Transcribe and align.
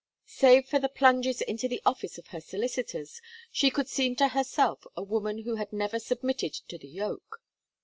Save 0.25 0.67
for 0.67 0.79
the 0.79 0.89
plunges 0.89 1.41
into 1.41 1.67
the 1.67 1.79
office 1.85 2.17
of 2.17 2.29
her 2.29 2.41
solicitors, 2.41 3.21
she 3.51 3.69
could 3.69 3.87
seem 3.87 4.15
to 4.15 4.29
herself 4.29 4.87
a 4.97 5.03
woman 5.03 5.43
who 5.43 5.57
had 5.57 5.71
never 5.71 5.99
submitted 5.99 6.53
to 6.69 6.79
the 6.79 6.87
yoke. 6.89 7.39